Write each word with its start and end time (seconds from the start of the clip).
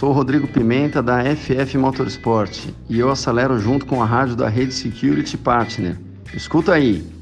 sou 0.00 0.12
Rodrigo 0.12 0.48
Pimenta 0.48 1.02
da 1.02 1.22
FF 1.36 1.76
Motorsport 1.76 2.58
e 2.88 2.98
eu 2.98 3.10
acelero 3.10 3.58
junto 3.58 3.84
com 3.84 4.02
a 4.02 4.06
rádio 4.06 4.34
da 4.34 4.48
Rede 4.48 4.72
Security 4.72 5.36
Partner. 5.36 5.94
Escuta 6.32 6.72
aí! 6.72 7.19